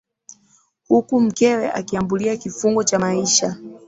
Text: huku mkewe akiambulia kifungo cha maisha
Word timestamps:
huku 0.87 1.21
mkewe 1.21 1.71
akiambulia 1.71 2.37
kifungo 2.37 2.83
cha 2.83 2.99
maisha 2.99 3.57